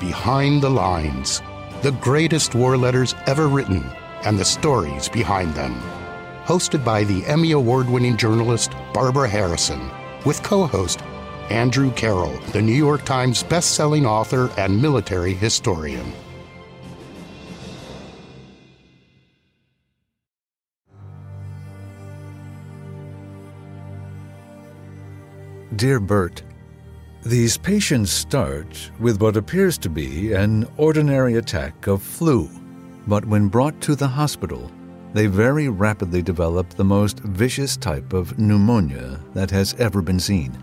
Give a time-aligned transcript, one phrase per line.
[0.00, 1.42] Behind the Lines
[1.82, 3.84] The Greatest War Letters Ever Written
[4.24, 5.74] and the Stories Behind Them.
[6.46, 9.90] Hosted by the Emmy Award winning journalist Barbara Harrison,
[10.24, 11.02] with co host
[11.50, 16.10] Andrew Carroll, the New York Times best-selling author and military historian.
[25.76, 26.42] Dear Bert,
[27.22, 32.48] these patients start with what appears to be an ordinary attack of flu,
[33.06, 34.70] but when brought to the hospital,
[35.12, 40.56] they very rapidly develop the most vicious type of pneumonia that has ever been seen.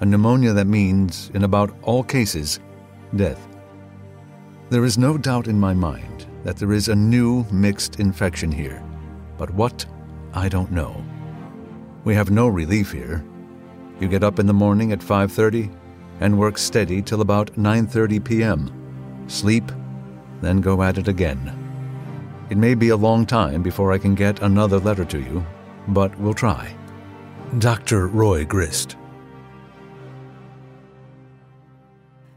[0.00, 2.58] A pneumonia that means, in about all cases,
[3.14, 3.46] death.
[4.70, 8.82] There is no doubt in my mind that there is a new mixed infection here,
[9.38, 9.86] but what,
[10.32, 11.04] I don't know.
[12.02, 13.24] We have no relief here,
[14.00, 15.70] you get up in the morning at 5:30
[16.20, 19.24] and work steady till about 9:30 p.m.
[19.26, 19.70] Sleep,
[20.40, 21.56] then go at it again.
[22.48, 25.44] It may be a long time before I can get another letter to you,
[25.88, 26.74] but we'll try.
[27.58, 28.08] Dr.
[28.08, 28.96] Roy Grist.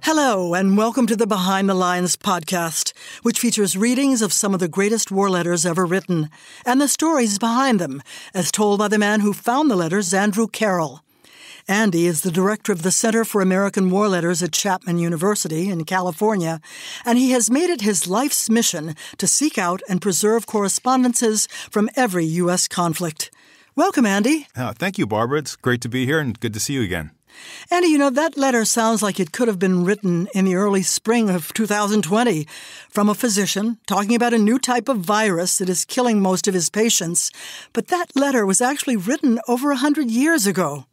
[0.02, 4.60] Hello, and welcome to the Behind the Lines podcast, which features readings of some of
[4.60, 6.30] the greatest war letters ever written
[6.66, 8.02] and the stories behind them,
[8.34, 11.02] as told by the man who found the letters, Andrew Carroll.
[11.68, 15.86] Andy is the director of the Center for American War Letters at Chapman University in
[15.86, 16.60] California,
[17.06, 21.90] and he has made it his life's mission to seek out and preserve correspondences from
[21.96, 22.68] every U.S.
[22.68, 23.32] conflict.
[23.78, 24.48] Welcome, Andy.
[24.58, 25.40] Oh, thank you, Barbara.
[25.40, 27.12] It's great to be here and good to see you again.
[27.72, 30.84] Andy, you know, that letter sounds like it could have been written in the early
[30.84, 32.46] spring of 2020
[32.90, 36.54] from a physician talking about a new type of virus that is killing most of
[36.54, 37.32] his patients.
[37.72, 40.86] But that letter was actually written over a hundred years ago.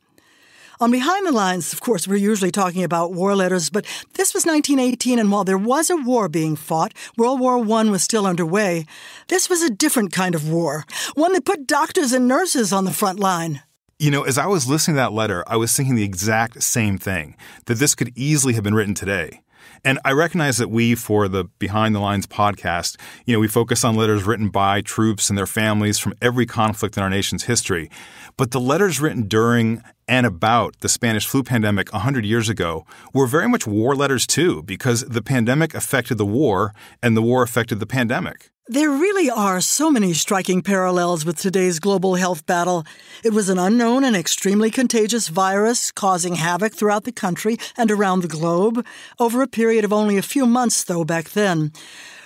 [0.82, 4.46] On Behind the Lines, of course, we're usually talking about war letters, but this was
[4.46, 8.86] 1918, and while there was a war being fought, World War I was still underway,
[9.28, 12.94] this was a different kind of war, one that put doctors and nurses on the
[12.94, 13.62] front line.
[13.98, 16.96] You know, as I was listening to that letter, I was thinking the exact same
[16.96, 17.36] thing
[17.66, 19.42] that this could easily have been written today.
[19.84, 23.84] And I recognize that we, for the Behind the Lines podcast, you know, we focus
[23.84, 27.90] on letters written by troops and their families from every conflict in our nation's history.
[28.36, 33.26] But the letters written during and about the Spanish flu pandemic 100 years ago were
[33.26, 37.78] very much war letters too, because the pandemic affected the war and the war affected
[37.78, 38.50] the pandemic.
[38.70, 42.86] There really are so many striking parallels with today's global health battle.
[43.24, 48.22] It was an unknown and extremely contagious virus causing havoc throughout the country and around
[48.22, 48.86] the globe
[49.18, 51.72] over a period of only a few months, though, back then.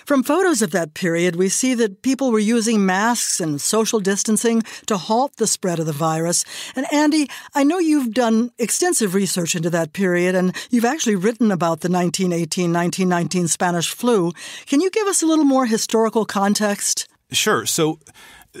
[0.05, 4.61] From photos of that period, we see that people were using masks and social distancing
[4.85, 6.45] to halt the spread of the virus.
[6.75, 11.49] And Andy, I know you've done extensive research into that period, and you've actually written
[11.49, 14.31] about the 1918 1919 Spanish flu.
[14.67, 17.07] Can you give us a little more historical context?
[17.31, 17.65] Sure.
[17.65, 17.97] So,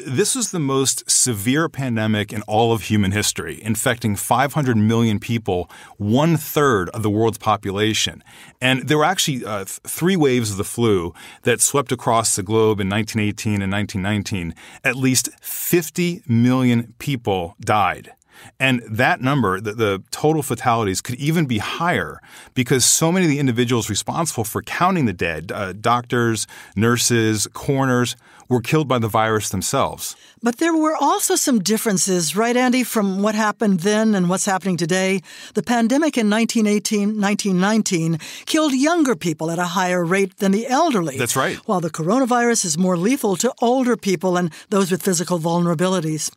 [0.05, 5.69] this was the most severe pandemic in all of human history, infecting 500 million people,
[5.97, 8.23] one third of the world's population.
[8.59, 11.13] And there were actually uh, three waves of the flu
[11.43, 14.53] that swept across the globe in 1918 and 1919.
[14.83, 18.11] At least 50 million people died.
[18.59, 22.21] And that number, the, the, total fatalities, could even be higher
[22.53, 28.15] because so many of the individuals responsible for counting the dead, uh, doctors, nurses, coroners,
[28.47, 30.15] were killed by the virus themselves.
[30.43, 34.77] But there were also some differences, right, Andy, from what happened then and what's happening
[34.77, 35.21] today.
[35.55, 41.17] The pandemic in 1918 1919 killed younger people at a higher rate than the elderly.
[41.17, 41.57] That's right.
[41.65, 46.31] While the coronavirus is more lethal to older people and those with physical vulnerabilities.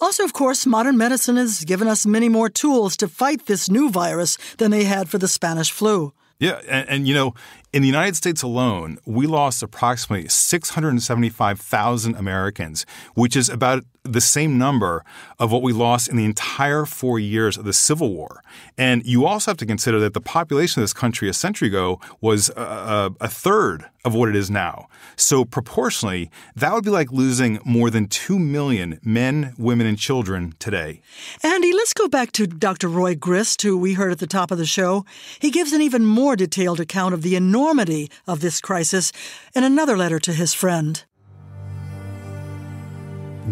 [0.00, 3.90] Also, of course, modern medicine has given us many more tools to fight this new
[3.90, 6.12] virus than they had for the Spanish flu.
[6.38, 7.34] Yeah, and, and, you know,
[7.72, 14.58] in the United States alone, we lost approximately 675,000 Americans, which is about the same
[14.58, 15.04] number
[15.38, 18.42] of what we lost in the entire four years of the Civil War.
[18.78, 22.00] And you also have to consider that the population of this country a century ago
[22.20, 24.88] was a, a, a third of what it is now.
[25.16, 30.54] So, proportionally, that would be like losing more than 2 million men, women, and children
[30.58, 31.02] today.
[31.42, 32.88] Andy, let's go back to Dr.
[32.88, 35.04] Roy Grist, who we heard at the top of the show.
[35.38, 39.12] He gives an even more detailed account of the enormity of this crisis
[39.54, 41.04] in another letter to his friend.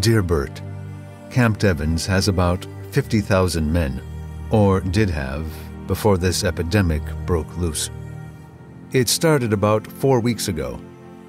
[0.00, 0.60] Dear Bert,
[1.30, 4.00] Camp Devens has about 50,000 men,
[4.50, 5.46] or did have,
[5.86, 7.90] before this epidemic broke loose.
[8.92, 10.78] It started about four weeks ago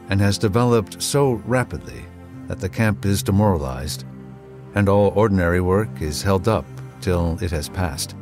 [0.09, 2.05] and has developed so rapidly
[2.47, 4.03] that the camp is demoralized,
[4.75, 6.65] and all ordinary work is held up
[7.01, 8.15] till it has passed.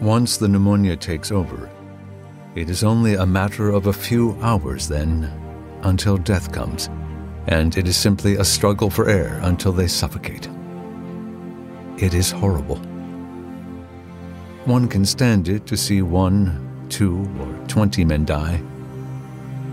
[0.00, 1.70] Once the pneumonia takes over,
[2.54, 5.24] It is only a matter of a few hours then
[5.84, 6.90] until death comes,
[7.46, 10.48] and it is simply a struggle for air until they suffocate.
[11.98, 12.76] It is horrible.
[14.64, 18.62] One can stand it to see one, two, or twenty men die,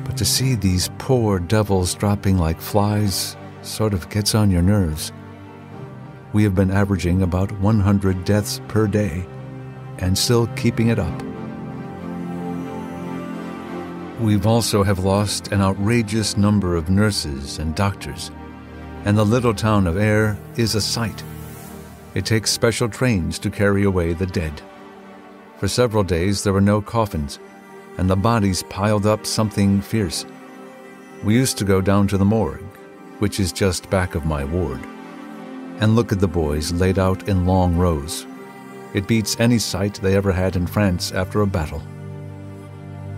[0.03, 5.11] but to see these poor devils dropping like flies sort of gets on your nerves.
[6.33, 9.25] We have been averaging about 100 deaths per day
[9.97, 11.28] and still keeping it up.
[14.19, 18.31] We've also have lost an outrageous number of nurses and doctors,
[19.05, 21.23] and the little town of Ayer is a sight.
[22.15, 24.61] It takes special trains to carry away the dead.
[25.57, 27.39] For several days there were no coffins,
[27.97, 30.25] and the bodies piled up something fierce.
[31.23, 32.77] We used to go down to the morgue,
[33.19, 34.81] which is just back of my ward,
[35.79, 38.25] and look at the boys laid out in long rows.
[38.93, 41.81] It beats any sight they ever had in France after a battle.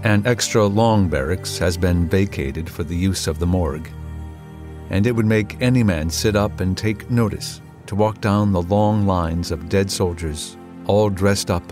[0.04, 3.88] An extra long barracks has been vacated for the use of the morgue,
[4.90, 8.64] and it would make any man sit up and take notice to walk down the
[8.64, 10.58] long lines of dead soldiers,
[10.88, 11.64] all dressed up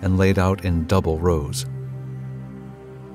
[0.00, 1.66] and laid out in double rows.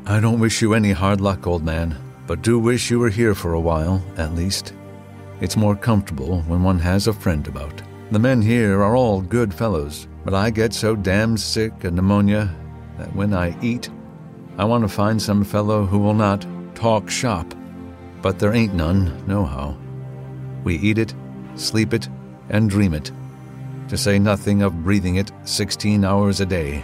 [0.06, 3.34] I don't wish you any hard luck, old man, but do wish you were here
[3.34, 4.74] for a while, at least.
[5.42, 7.82] It's more comfortable when one has a friend about.
[8.12, 12.56] The men here are all good fellows, but I get so damned sick of pneumonia
[13.00, 13.90] that when I eat,
[14.60, 16.46] I want to find some fellow who will not
[16.76, 17.56] talk shop.
[18.22, 19.78] But there ain't none, nohow.
[20.66, 21.14] We eat it,
[21.56, 22.10] sleep it,
[22.50, 23.10] and dream it,
[23.88, 26.84] to say nothing of breathing it 16 hours a day.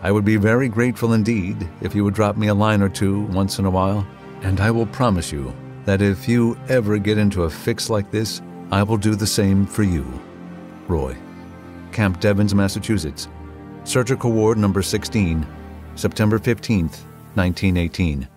[0.00, 3.20] I would be very grateful indeed if you would drop me a line or two
[3.24, 4.06] once in a while,
[4.40, 5.52] and I will promise you
[5.84, 8.40] that if you ever get into a fix like this,
[8.70, 10.06] I will do the same for you.
[10.86, 11.14] Roy.
[11.92, 13.28] Camp Devens, Massachusetts.
[13.84, 15.46] Surgical Ward Number 16,
[15.98, 17.02] September 15th,
[17.34, 18.28] 1918.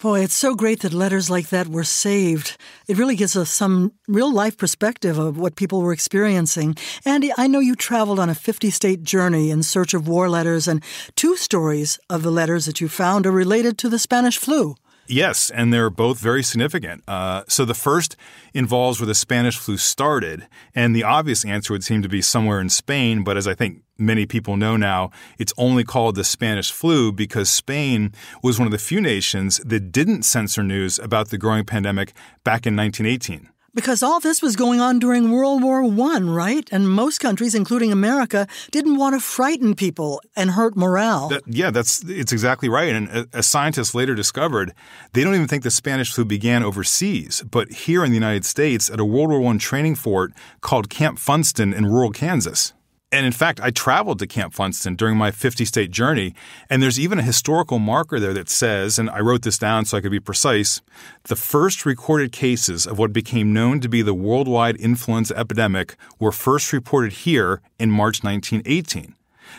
[0.00, 2.56] Boy, it's so great that letters like that were saved.
[2.86, 6.76] It really gives us some real life perspective of what people were experiencing.
[7.04, 10.68] Andy, I know you traveled on a 50 state journey in search of war letters,
[10.68, 10.82] and
[11.16, 14.76] two stories of the letters that you found are related to the Spanish flu.
[15.08, 17.02] Yes, and they're both very significant.
[17.08, 18.14] Uh, so the first
[18.52, 22.60] involves where the Spanish flu started, and the obvious answer would seem to be somewhere
[22.60, 26.70] in Spain, but as I think many people know now, it's only called the Spanish
[26.70, 28.12] flu because Spain
[28.42, 32.12] was one of the few nations that didn't censor news about the growing pandemic
[32.44, 33.48] back in 1918.
[33.74, 36.68] Because all this was going on during World War I, right?
[36.72, 41.28] And most countries, including America, didn't want to frighten people and hurt morale.
[41.28, 42.94] That, yeah, that's it's exactly right.
[42.94, 44.72] And uh, as scientists later discovered,
[45.12, 48.90] they don't even think the Spanish flu began overseas, but here in the United States
[48.90, 52.72] at a World War I training fort called Camp Funston in rural Kansas.
[53.10, 56.34] And in fact, I traveled to Camp Funston during my 50 state journey,
[56.68, 59.96] and there's even a historical marker there that says, and I wrote this down so
[59.96, 60.82] I could be precise,
[61.24, 66.32] the first recorded cases of what became known to be the worldwide influenza epidemic were
[66.32, 69.14] first reported here in March 1918.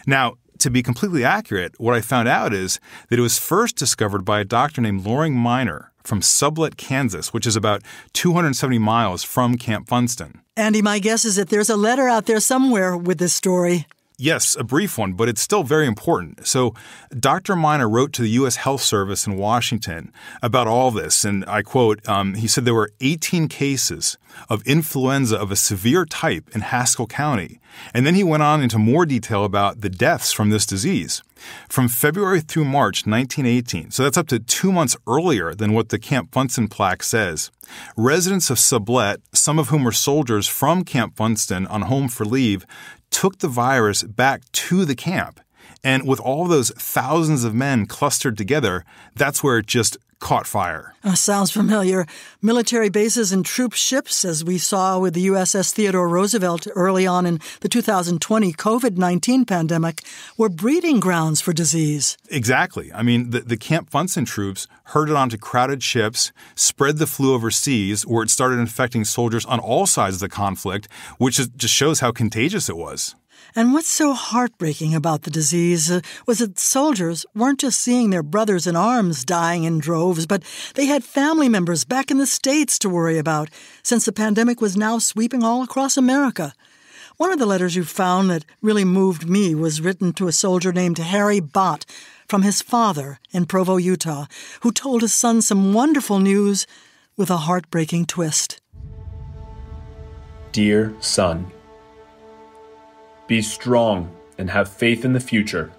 [0.06, 2.80] Now, to be completely accurate, what I found out is
[3.10, 7.48] that it was first discovered by a doctor named Loring Miner from Sublette, Kansas, which
[7.48, 7.84] is about
[8.14, 10.42] 270 miles from Camp Funston.
[10.58, 13.86] Andy, my guess is that there's a letter out there somewhere with this story.
[14.22, 16.46] Yes, a brief one, but it's still very important.
[16.46, 16.74] So,
[17.18, 17.56] Dr.
[17.56, 18.58] Miner wrote to the U.S.
[18.58, 20.12] Health Service in Washington
[20.42, 24.18] about all this, and I quote, um, he said there were 18 cases
[24.50, 27.62] of influenza of a severe type in Haskell County.
[27.94, 31.24] And then he went on into more detail about the deaths from this disease.
[31.70, 35.98] From February through March 1918, so that's up to two months earlier than what the
[35.98, 37.50] Camp Funston plaque says,
[37.96, 42.66] residents of Sublette, some of whom were soldiers from Camp Funston on home for leave,
[43.10, 45.40] took the virus back to the camp.
[45.84, 48.84] And with all those thousands of men clustered together,
[49.16, 50.94] that's where it just caught fire.
[51.04, 52.06] Uh, sounds familiar.
[52.42, 57.26] Military bases and troop ships, as we saw with the USS Theodore Roosevelt early on
[57.26, 60.02] in the 2020 COVID 19 pandemic,
[60.38, 62.18] were breeding grounds for disease.
[62.30, 62.92] Exactly.
[62.94, 68.06] I mean, the, the Camp Funston troops herded onto crowded ships, spread the flu overseas,
[68.06, 72.12] where it started infecting soldiers on all sides of the conflict, which just shows how
[72.12, 73.16] contagious it was.
[73.56, 78.24] And what's so heartbreaking about the disease uh, was that soldiers weren't just seeing their
[78.24, 80.44] brothers in arms dying in droves, but
[80.76, 83.50] they had family members back in the States to worry about,
[83.84, 86.54] since the pandemic was now sweeping all across America.
[87.18, 90.72] One of the letters you found that really moved me was written to a soldier
[90.72, 91.86] named Harry Bott
[92.28, 94.28] from his father in Provo, Utah,
[94.62, 96.66] who told his son some wonderful news
[97.18, 98.62] with a heartbreaking twist.
[100.54, 101.52] Dear son,
[103.30, 105.72] be strong and have faith in the future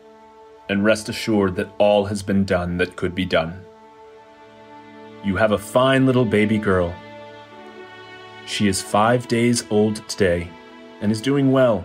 [0.69, 3.61] and rest assured that all has been done that could be done.
[5.25, 6.95] You have a fine little baby girl.
[8.47, 10.49] She is five days old today
[11.01, 11.85] and is doing well,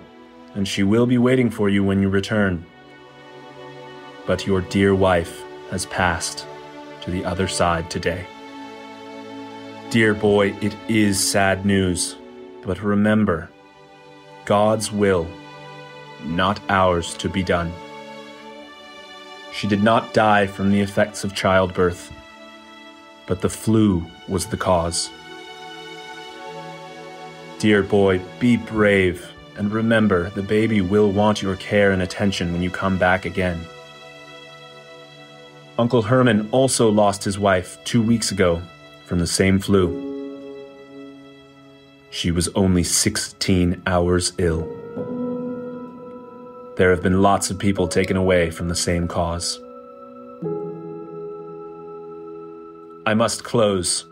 [0.53, 2.63] and she will be waiting for you when you return.
[4.27, 5.41] But your dear wife
[5.72, 6.45] has passed
[7.01, 8.27] to the other side today.
[9.89, 12.17] Dear boy, it is sad news,
[12.62, 13.50] but remember
[14.45, 15.27] God's will,
[16.24, 17.72] not ours to be done.
[19.51, 22.12] She did not die from the effects of childbirth,
[23.25, 25.10] but the flu was the cause.
[27.60, 32.62] Dear boy, be brave and remember the baby will want your care and attention when
[32.62, 33.60] you come back again.
[35.77, 38.62] Uncle Herman also lost his wife two weeks ago
[39.05, 40.01] from the same flu.
[42.10, 44.85] She was only 16 hours ill.
[46.77, 49.62] There have been lots of people taken away from the same cause.
[53.05, 54.05] I must close.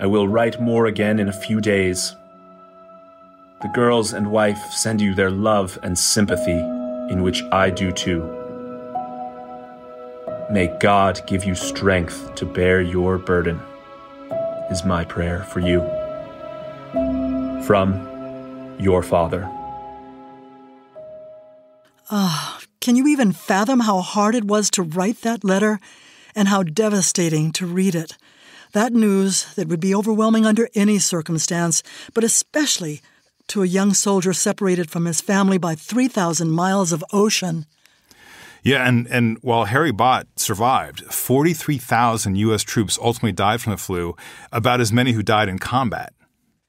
[0.00, 2.16] I will write more again in a few days.
[3.62, 6.58] The girls and wife send you their love and sympathy,
[7.12, 8.22] in which I do too.
[10.50, 13.60] May God give you strength to bear your burden,
[14.68, 15.80] is my prayer for you.
[17.64, 19.48] From your father.
[22.10, 25.80] Ah, can you even fathom how hard it was to write that letter
[26.34, 28.16] and how devastating to read it?
[28.72, 31.82] That news that would be overwhelming under any circumstance,
[32.12, 33.00] but especially
[33.48, 37.66] to a young soldier separated from his family by 3,000 miles of ocean.
[38.62, 42.62] Yeah, and, and while Harry Bott survived, 43,000 U.S.
[42.62, 44.16] troops ultimately died from the flu,
[44.50, 46.14] about as many who died in combat.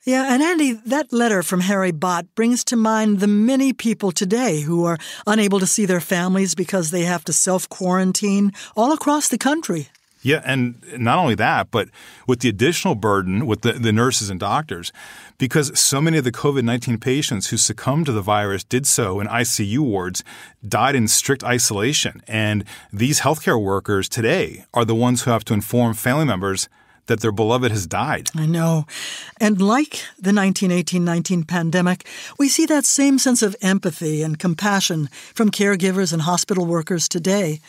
[0.05, 4.62] Yeah, and Andy, that letter from Harry Bott brings to mind the many people today
[4.62, 9.29] who are unable to see their families because they have to self quarantine all across
[9.29, 9.88] the country.
[10.21, 11.89] Yeah, and not only that, but
[12.27, 14.91] with the additional burden with the, the nurses and doctors,
[15.39, 19.19] because so many of the COVID 19 patients who succumbed to the virus did so
[19.19, 20.24] in ICU wards,
[20.67, 22.21] died in strict isolation.
[22.27, 26.69] And these healthcare workers today are the ones who have to inform family members
[27.07, 28.29] that their beloved has died.
[28.35, 28.85] I know.
[29.39, 32.07] And like the 1918 19 pandemic,
[32.38, 37.59] we see that same sense of empathy and compassion from caregivers and hospital workers today.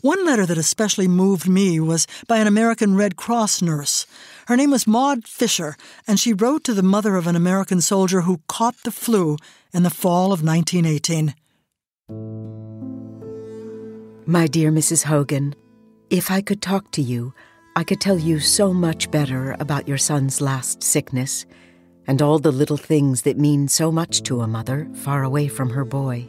[0.00, 4.06] One letter that especially moved me was by an American Red Cross nurse.
[4.46, 5.76] Her name was Maud Fisher,
[6.06, 9.36] and she wrote to the mother of an American soldier who caught the flu
[9.72, 11.34] in the fall of 1918.
[14.28, 15.04] My dear Mrs.
[15.04, 15.54] Hogan,
[16.10, 17.34] if I could talk to you,
[17.76, 21.44] I could tell you so much better about your son's last sickness
[22.06, 25.68] and all the little things that mean so much to a mother far away from
[25.68, 26.26] her boy.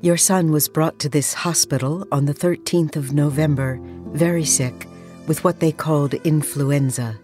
[0.00, 3.78] Your son was brought to this hospital on the 13th of November,
[4.08, 4.88] very sick,
[5.28, 7.16] with what they called influenza.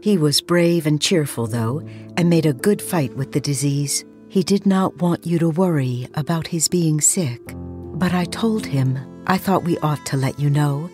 [0.00, 4.04] He was brave and cheerful, though, and made a good fight with the disease.
[4.28, 7.40] He did not want you to worry about his being sick.
[7.54, 10.90] But I told him I thought we ought to let you know,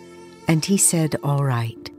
[0.47, 1.90] and he said all right.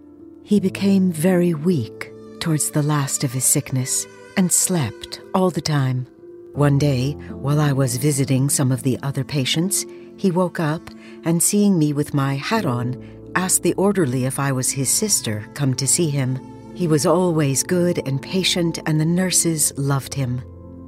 [0.53, 4.07] He became very weak towards the last of his sickness
[4.37, 6.07] and slept all the time.
[6.53, 9.87] One day, while I was visiting some of the other patients,
[10.19, 10.91] he woke up
[11.25, 13.03] and, seeing me with my hat on,
[13.35, 16.39] asked the orderly if I was his sister come to see him.
[16.75, 20.43] He was always good and patient, and the nurses loved him.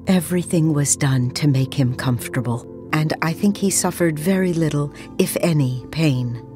[0.07, 5.39] Everything was done to make him comfortable, and I think he suffered very little, if
[5.41, 6.47] any, pain.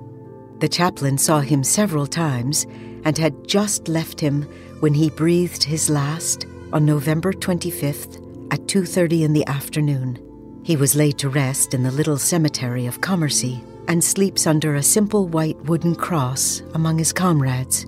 [0.58, 2.66] The chaplain saw him several times
[3.04, 4.42] and had just left him
[4.80, 10.18] when he breathed his last on November 25th at 2:30 in the afternoon.
[10.62, 14.82] He was laid to rest in the little cemetery of Commercy and sleeps under a
[14.82, 17.86] simple white wooden cross among his comrades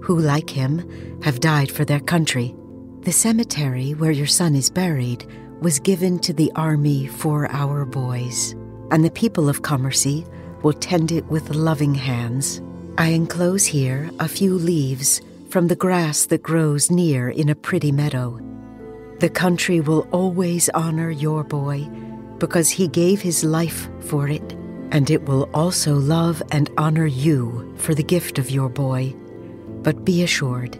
[0.00, 2.54] who like him have died for their country.
[3.02, 5.26] The cemetery where your son is buried
[5.60, 8.54] was given to the army for our boys,
[8.90, 10.26] and the people of Commercy
[10.62, 12.62] will tend it with loving hands.
[12.96, 17.90] I enclose here a few leaves from the grass that grows near in a pretty
[17.90, 18.38] meadow.
[19.18, 21.88] The country will always honor your boy
[22.38, 24.52] because he gave his life for it,
[24.92, 29.12] and it will also love and honor you for the gift of your boy.
[29.82, 30.78] But be assured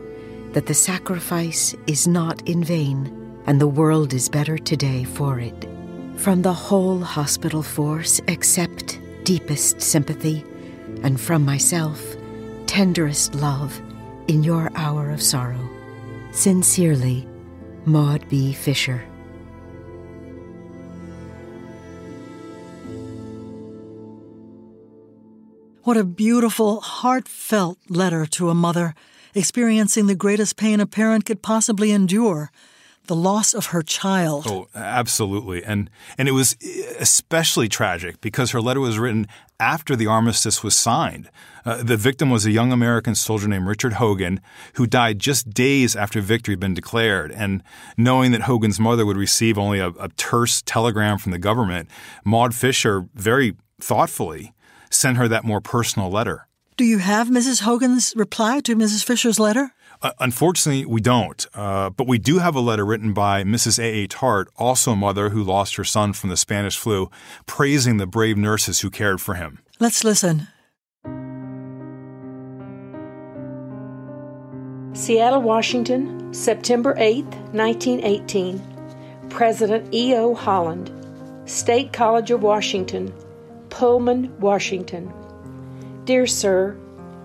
[0.52, 5.68] that the sacrifice is not in vain, and the world is better today for it.
[6.14, 10.44] From the whole hospital force, accept deepest sympathy
[11.04, 12.16] and from myself,
[12.66, 13.80] tenderest love
[14.26, 15.68] in your hour of sorrow.
[16.32, 17.28] Sincerely,
[17.84, 18.52] Maud B.
[18.52, 19.04] Fisher.
[25.82, 28.94] What a beautiful, heartfelt letter to a mother
[29.34, 32.50] experiencing the greatest pain a parent could possibly endure
[33.06, 34.46] the loss of her child.
[34.46, 35.62] Oh, absolutely.
[35.62, 36.56] And and it was
[36.98, 39.26] especially tragic because her letter was written
[39.60, 41.30] after the armistice was signed.
[41.64, 44.40] Uh, the victim was a young American soldier named Richard Hogan
[44.74, 47.32] who died just days after victory had been declared.
[47.32, 47.62] And
[47.96, 51.88] knowing that Hogan's mother would receive only a, a terse telegram from the government,
[52.24, 54.54] Maud Fisher very thoughtfully
[54.90, 56.46] sent her that more personal letter.
[56.76, 57.60] Do you have Mrs.
[57.60, 59.04] Hogan's reply to Mrs.
[59.04, 59.72] Fisher's letter?
[60.04, 61.46] Uh, unfortunately, we don't.
[61.54, 63.78] Uh, but we do have a letter written by Mrs.
[63.78, 64.02] A.
[64.02, 64.06] A.
[64.06, 67.10] Tart, also a mother who lost her son from the Spanish flu,
[67.46, 69.60] praising the brave nurses who cared for him.
[69.80, 70.48] Let's listen.
[74.92, 78.60] Seattle, Washington, September 8, 1918.
[79.30, 80.34] President E.O.
[80.34, 80.92] Holland,
[81.46, 83.12] State College of Washington,
[83.70, 85.10] Pullman, Washington.
[86.04, 86.78] Dear Sir,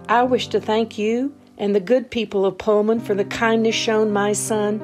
[0.07, 4.11] I wish to thank you and the good people of Pullman for the kindness shown
[4.11, 4.79] my son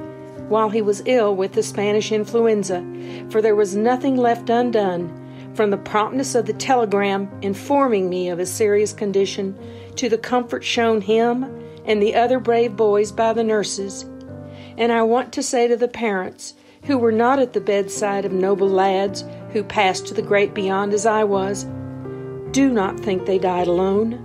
[0.49, 2.85] while he was ill with the Spanish influenza,
[3.29, 5.21] for there was nothing left undone,
[5.55, 9.57] from the promptness of the telegram informing me of his serious condition
[9.95, 11.45] to the comfort shown him
[11.85, 14.03] and the other brave boys by the nurses.
[14.77, 18.33] And I want to say to the parents who were not at the bedside of
[18.33, 21.65] noble lads who passed to the great beyond as I was,
[22.51, 24.21] do not think they died alone.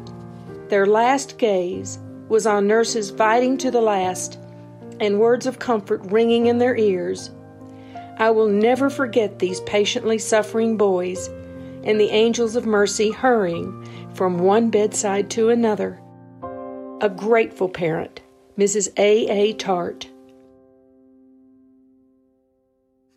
[0.69, 1.99] Their last gaze
[2.31, 4.39] was on nurses fighting to the last
[5.01, 7.31] and words of comfort ringing in their ears.
[8.19, 11.29] I will never forget these patiently suffering boys
[11.85, 16.01] and the angels of mercy hurrying from one bedside to another.
[17.01, 18.21] A grateful parent,
[18.59, 18.89] Mrs.
[18.99, 19.27] A.
[19.29, 19.53] A.
[19.55, 20.07] Tart.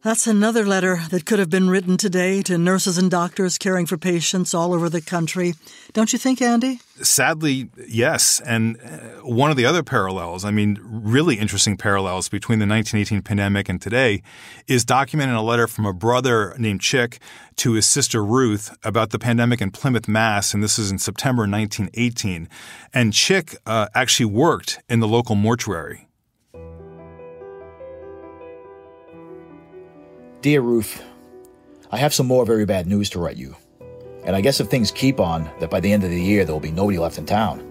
[0.04, 3.98] That's another letter that could have been written today to nurses and doctors caring for
[3.98, 5.54] patients all over the country.
[5.94, 6.82] Don't you think, Andy?
[7.02, 8.42] Sadly, yes.
[8.42, 13.22] And uh, one of the other parallels, I mean, really interesting parallels between the 1918
[13.22, 14.22] pandemic and today,
[14.68, 17.20] is documented in a letter from a brother named Chick
[17.58, 20.54] to his sister Ruth about the pandemic in Plymouth, Mass.
[20.54, 22.50] And this is in September 1918.
[22.94, 26.10] And Chick uh, actually worked in the local mortuary.
[30.44, 31.02] Dear Ruth,
[31.90, 33.56] I have some more very bad news to write you.
[34.26, 36.54] And I guess if things keep on, that by the end of the year there
[36.54, 37.66] will be nobody left in town.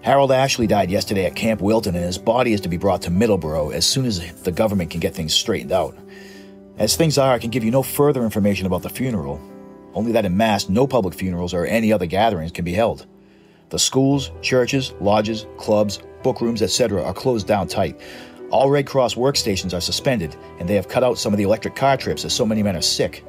[0.00, 3.10] Harold Ashley died yesterday at Camp Wilton, and his body is to be brought to
[3.10, 5.98] Middleborough as soon as the government can get things straightened out.
[6.78, 9.40] As things are, I can give you no further information about the funeral,
[9.92, 13.06] only that in Mass, no public funerals or any other gatherings can be held.
[13.70, 18.00] The schools, churches, lodges, clubs, book rooms, etc., are closed down tight,
[18.50, 21.76] all Red Cross workstations are suspended, and they have cut out some of the electric
[21.76, 23.24] car trips as so many men are sick.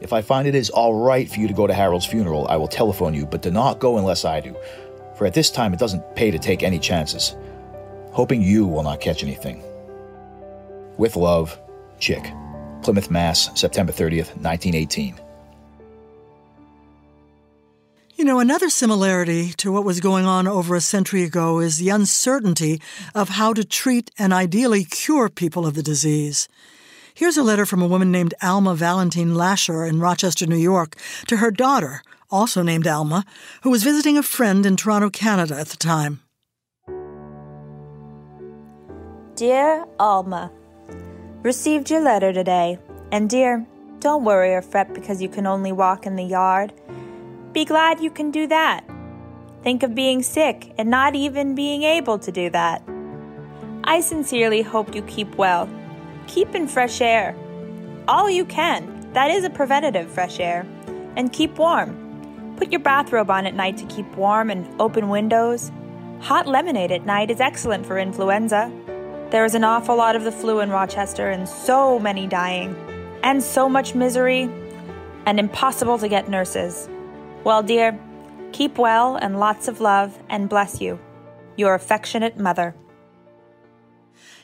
[0.00, 2.56] If I find it is all right for you to go to Harold's funeral, I
[2.56, 4.56] will telephone you, but do not go unless I do,
[5.16, 7.34] for at this time it doesn't pay to take any chances.
[8.12, 9.62] Hoping you will not catch anything.
[10.96, 11.58] With love,
[11.98, 12.32] Chick.
[12.82, 15.20] Plymouth, Mass., September 30th, 1918.
[18.28, 22.80] Know, another similarity to what was going on over a century ago is the uncertainty
[23.14, 26.46] of how to treat and ideally cure people of the disease.
[27.14, 30.94] Here's a letter from a woman named Alma Valentine Lasher in Rochester, New York,
[31.26, 33.24] to her daughter, also named Alma,
[33.62, 36.20] who was visiting a friend in Toronto, Canada at the time.
[39.36, 40.52] Dear Alma,
[41.42, 42.78] received your letter today,
[43.10, 43.66] and dear,
[44.00, 46.74] don't worry or fret because you can only walk in the yard.
[47.52, 48.84] Be glad you can do that.
[49.62, 52.82] Think of being sick and not even being able to do that.
[53.84, 55.68] I sincerely hope you keep well.
[56.26, 57.34] Keep in fresh air.
[58.06, 59.10] All you can.
[59.14, 60.66] That is a preventative fresh air.
[61.16, 62.54] And keep warm.
[62.58, 65.72] Put your bathrobe on at night to keep warm and open windows.
[66.20, 68.70] Hot lemonade at night is excellent for influenza.
[69.30, 72.76] There is an awful lot of the flu in Rochester and so many dying.
[73.22, 74.50] And so much misery.
[75.24, 76.88] And impossible to get nurses.
[77.44, 77.98] Well, dear,
[78.52, 80.98] keep well and lots of love and bless you.
[81.56, 82.74] Your affectionate mother.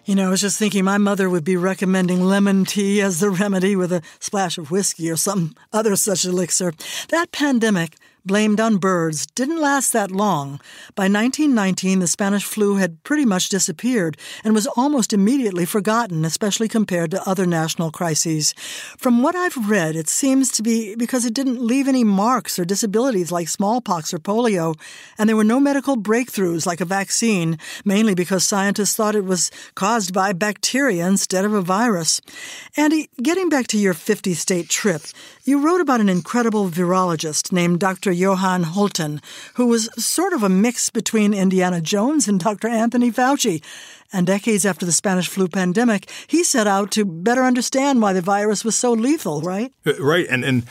[0.04, 3.30] You know, I was just thinking my mother would be recommending lemon tea as the
[3.30, 6.74] remedy with a splash of whiskey or some other such elixir.
[7.08, 10.60] That pandemic blamed on birds didn't last that long.
[10.94, 16.68] By 1919, the Spanish flu had pretty much disappeared and was almost immediately forgotten, especially
[16.68, 18.54] compared to other national crises.
[18.96, 22.64] From what I've read, it seems to be because it didn't leave any marks or
[22.64, 24.74] disabilities like smallpox or polio,
[25.18, 29.50] and there were no medical breakthroughs like a vaccine, mainly because scientists thought it was
[29.74, 32.22] caused by bacteria instead of a virus.
[32.76, 35.02] Andy, getting back to your 50 state trip,
[35.44, 38.13] you wrote about an incredible virologist named Dr.
[38.14, 39.22] Johan Hultin,
[39.54, 42.68] who was sort of a mix between Indiana Jones and Dr.
[42.68, 43.62] Anthony Fauci.
[44.12, 48.22] And decades after the Spanish flu pandemic, he set out to better understand why the
[48.22, 49.72] virus was so lethal, right?
[49.84, 50.26] Uh, right.
[50.30, 50.62] And, and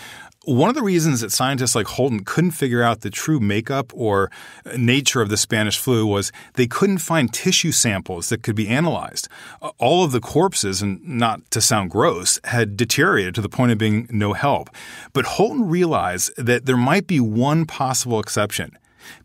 [0.44, 4.30] one of the reasons that scientists like Hultin couldn't figure out the true makeup or
[4.66, 8.68] uh, nature of the Spanish flu was they couldn't find tissue samples that could be
[8.68, 9.30] analyzed.
[9.78, 13.78] All of the corpses, and not to sound gross, had deteriorated to the point of
[13.78, 14.70] being no help.
[15.14, 18.78] But Hultin realized that there might be one possible exception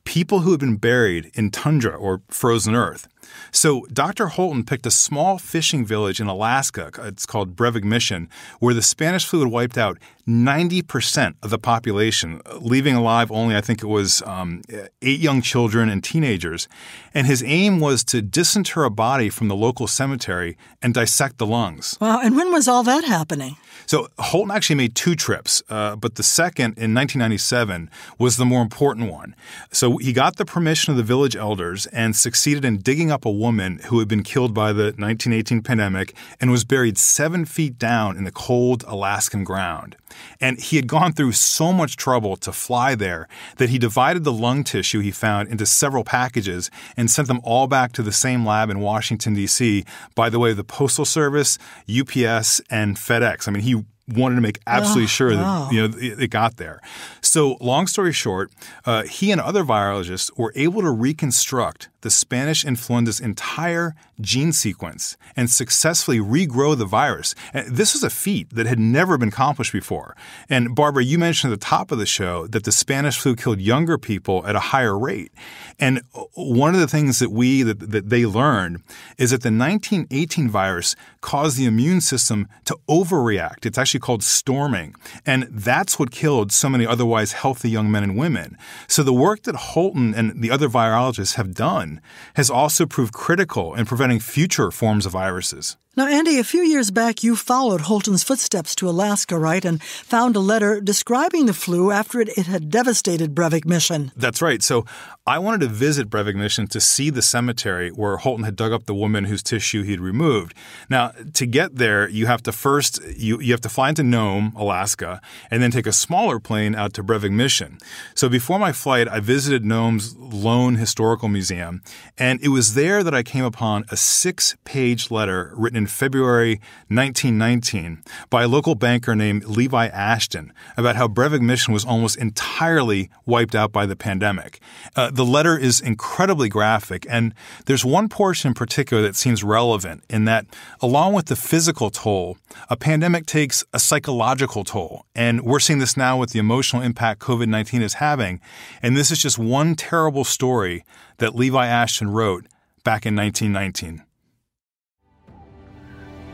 [0.04, 3.07] people who had been buried in tundra or frozen earth.
[3.51, 4.27] So Dr.
[4.27, 8.29] Hultin picked a small fishing village in Alaska, it's called Brevig Mission,
[8.61, 13.62] where the Spanish flu had wiped out 90% of the population, leaving alive only, I
[13.62, 14.61] think it was um,
[15.01, 16.69] eight young children and teenagers.
[17.14, 21.47] And his aim was to disinter a body from the local cemetery and dissect the
[21.47, 21.97] lungs.
[21.99, 23.57] Wow, and when was all that happening?
[23.87, 27.88] So Hultin actually made two trips, uh, but the second in 1997
[28.19, 29.35] was the more important one.
[29.73, 33.31] So he got the permission of the village elders and succeeded in digging up a
[33.31, 38.16] woman who had been killed by the 1918 pandemic and was buried seven feet down
[38.16, 39.96] in the cold Alaskan ground.
[40.40, 43.28] And he had gone through so much trouble to fly there
[43.59, 47.66] that he divided the lung tissue he found into several packages and sent them all
[47.66, 49.85] back to the same lab in Washington, D.C.
[50.14, 53.48] by the way, the Postal Service, UPS, and FedEx.
[53.48, 55.70] I mean, he wanted to make absolutely oh, sure that wow.
[55.70, 56.81] you know it got there.
[57.20, 58.50] So, long story short,
[58.85, 65.16] uh, he and other virologists were able to reconstruct the Spanish influenza's entire gene sequence
[65.37, 67.34] and successfully regrow the virus.
[67.68, 70.16] This was a feat that had never been accomplished before.
[70.48, 73.61] And Barbara, you mentioned at the top of the show that the Spanish flu killed
[73.61, 75.32] younger people at a higher rate.
[75.78, 76.02] And
[76.34, 78.82] one of the things that we that, that they learned
[79.16, 83.66] is that the 1918 virus caused the immune system to overreact.
[83.66, 84.94] It's actually called storming,
[85.26, 88.56] and that's what killed so many otherwise healthy young men and women.
[88.87, 91.88] So the work that Hultin and the other virologists have done
[92.35, 95.77] has also proved critical in preventing future forms of viruses.
[95.98, 100.37] Now, Andy, a few years back you followed Hultin's footsteps to Alaska, right, and found
[100.37, 104.12] a letter describing the flu after it, it had devastated Brevig Mission.
[104.14, 104.62] That's right.
[104.62, 104.87] So
[105.26, 108.87] I wanted to visit Brevig Mission to see the cemetery where Holton had dug up
[108.87, 110.54] the woman whose tissue he'd removed.
[110.88, 114.52] Now, to get there, you have to first you, you have to fly into Nome,
[114.54, 117.76] Alaska, and then take a smaller plane out to Brevig Mission.
[118.14, 121.82] So before my flight, I visited Nome's Lone Historical Museum,
[122.16, 128.03] and it was there that I came upon a six-page letter written in February 1919
[128.31, 133.55] by a local banker named Levi Ashton about how Brevig Mission was almost entirely wiped
[133.55, 134.61] out by the pandemic.
[134.96, 137.35] Uh, the letter is incredibly graphic, and
[137.66, 140.46] there's one portion in particular that seems relevant in that,
[140.81, 142.38] along with the physical toll,
[142.70, 145.05] a pandemic takes a psychological toll.
[145.14, 148.40] And we're seeing this now with the emotional impact COVID 19 is having.
[148.83, 150.85] And this is just one terrible story
[151.18, 152.46] that Levi Ashton wrote
[152.85, 154.08] back in 1919.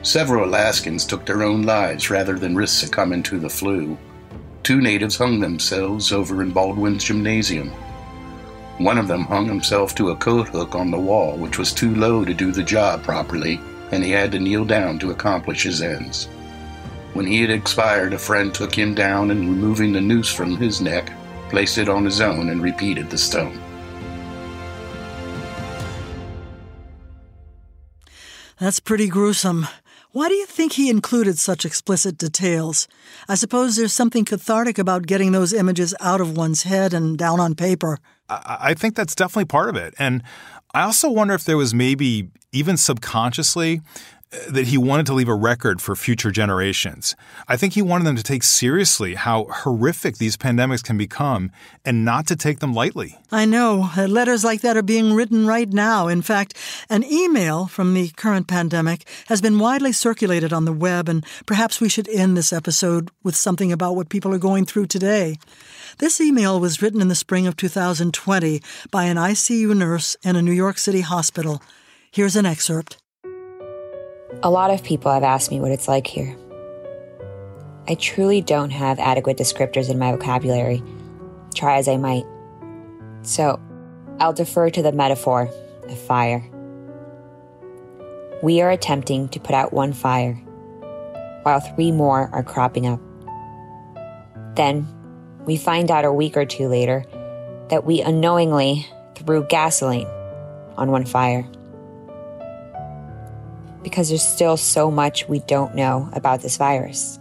[0.05, 3.97] Several Alaskans took their own lives rather than risk succumbing to the flu.
[4.63, 7.71] Two natives hung themselves over in Baldwin's gymnasium.
[8.77, 11.95] One of them hung himself to a coat hook on the wall, which was too
[11.95, 13.59] low to do the job properly,
[13.93, 16.27] and he had to kneel down to accomplish his ends.
[17.15, 20.83] When he had expired, a friend took him down and, removing the noose from his
[20.83, 21.11] neck,
[21.49, 23.59] placed it on his own and repeated the stone.
[28.59, 29.67] That's pretty gruesome.
[30.15, 32.87] Why do you think he included such explicit details?
[33.29, 37.41] I suppose there's something cathartic about getting those images out of one's head and down
[37.41, 37.99] on paper.
[38.29, 39.93] I think that's definitely part of it.
[39.99, 40.23] And
[40.73, 43.81] I also wonder if there was maybe even subconsciously
[44.49, 47.17] that he wanted to leave a record for future generations.
[47.49, 51.51] I think he wanted them to take seriously how horrific these pandemics can become
[51.85, 53.19] and not to take them lightly.
[53.31, 53.91] I know.
[53.97, 56.09] Uh, letters like that are being written right now.
[56.09, 56.55] In fact,
[56.89, 61.81] an email from the current pandemic has been widely circulated on the web, and perhaps
[61.81, 65.37] we should end this episode with something about what people are going through today.
[65.99, 70.43] This email was written in the spring of 2020 by an ICU nurse in a
[70.43, 71.63] New York City hospital.
[72.11, 72.97] Here's an excerpt.
[74.43, 76.37] A lot of people have asked me what it's like here.
[77.89, 80.83] I truly don't have adequate descriptors in my vocabulary,
[81.55, 82.25] try as I might.
[83.23, 83.61] So,
[84.21, 85.51] I'll defer to the metaphor
[85.89, 86.43] of fire.
[88.43, 90.35] We are attempting to put out one fire,
[91.43, 93.01] while three more are cropping up.
[94.57, 94.87] Then,
[95.45, 97.05] we find out a week or two later
[97.69, 100.07] that we unknowingly threw gasoline
[100.77, 101.47] on one fire
[103.85, 107.21] because there's still so much we don't know about this virus.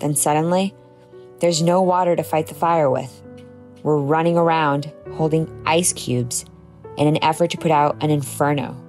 [0.00, 0.74] Then suddenly,
[1.40, 3.22] There's no water to fight the fire with.
[3.82, 6.44] We're running around holding ice cubes
[6.96, 8.80] in an effort to put out an inferno.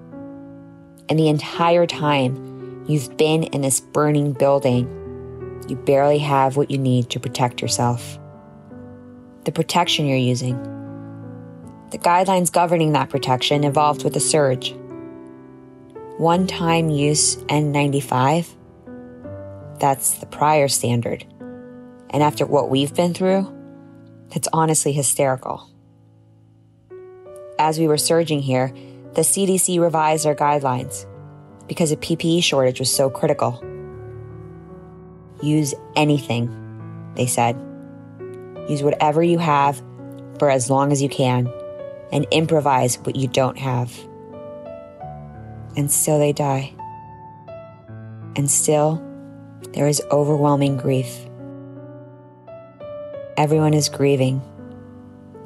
[1.10, 4.88] And the entire time you've been in this burning building,
[5.68, 8.18] you barely have what you need to protect yourself.
[9.44, 10.56] The protection you're using.
[11.92, 14.74] The guidelines governing that protection evolved with the surge.
[16.18, 18.48] One time use N95,
[19.82, 21.26] that's the prior standard.
[22.10, 23.54] And after what we've been through,
[24.32, 25.70] it's honestly hysterical.
[27.60, 28.74] As we were surging here,
[29.14, 31.06] the CDC revised our guidelines
[31.68, 33.62] because a PPE shortage was so critical.
[35.42, 37.58] Use anything, they said.
[38.70, 39.84] Use whatever you have
[40.40, 41.52] for as long as you can
[42.14, 43.94] and improvise what you don't have.
[45.78, 46.74] And still they die.
[48.36, 49.02] And still,
[49.74, 51.28] there is overwhelming grief.
[53.38, 54.42] Everyone is grieving.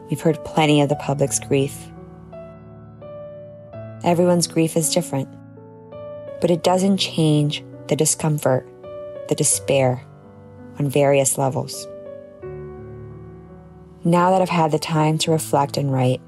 [0.10, 1.76] We've heard plenty of the public's grief.
[4.04, 5.28] Everyone's grief is different,
[6.42, 8.68] but it doesn't change the discomfort,
[9.28, 10.04] the despair
[10.78, 11.88] on various levels.
[14.04, 16.22] Now that I've had the time to reflect and write,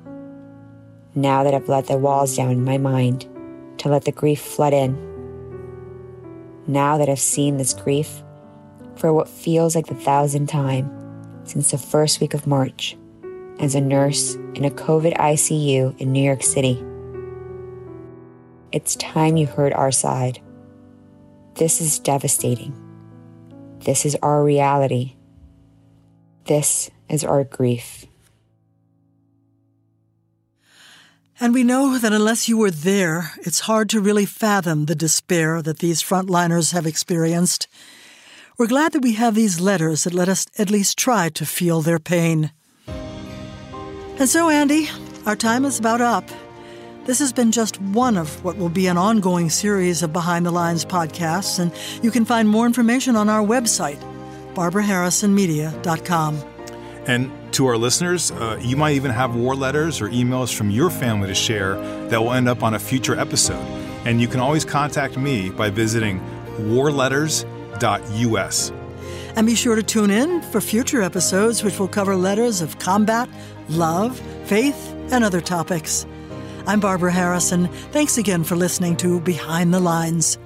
[1.16, 3.26] now that I've let the walls down in my mind
[3.82, 4.94] to let the grief flood in,
[6.68, 8.22] now that I've seen this grief
[8.96, 10.92] for what feels like the thousandth time
[11.46, 12.96] since the first week of March
[13.58, 16.84] as a nurse in a COVID ICU in New York City.
[18.72, 20.40] It's time you heard our side.
[21.56, 22.76] This is devastating.
[23.80, 25.16] This is our reality.
[26.46, 28.06] This is our grief.
[31.42, 35.64] And we know that unless you were there, it's hard to really fathom the despair
[35.64, 37.68] that these frontliners have experienced.
[38.60, 41.82] We're glad that we have these letters that let us at least try to feel
[41.82, 42.52] their pain.
[44.20, 44.88] And so, Andy,
[45.26, 46.30] our time is about up.
[47.06, 50.52] This has been just one of what will be an ongoing series of Behind the
[50.52, 51.72] Lines podcasts, and
[52.04, 54.00] you can find more information on our website,
[54.54, 56.44] barbaraharrisonmedia.com.
[57.08, 60.90] And to our listeners, uh, you might even have war letters or emails from your
[60.90, 61.76] family to share
[62.08, 63.62] that will end up on a future episode.
[64.06, 66.20] And you can always contact me by visiting
[66.58, 68.72] warletters.us.
[69.36, 73.30] And be sure to tune in for future episodes which will cover letters of combat,
[73.70, 76.06] love, faith, and other topics.
[76.68, 77.68] I'm Barbara Harrison.
[77.92, 80.38] Thanks again for listening to Behind the Lines.